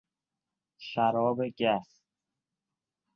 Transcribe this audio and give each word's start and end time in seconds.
شراب 0.87 1.41
گس 1.59 2.01